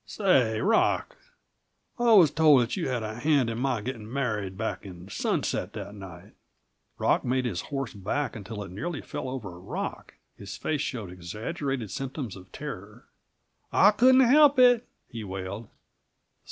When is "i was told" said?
1.99-2.63